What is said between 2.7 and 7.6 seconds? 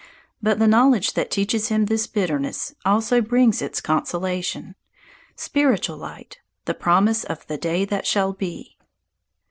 also brings its consolation spiritual light, the promise of the